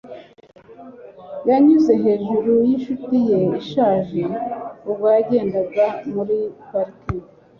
[1.49, 4.21] Yanyuze hejuru yinshuti ye ishaje
[4.89, 6.37] ubwo yagendaga muri
[6.69, 7.15] parike.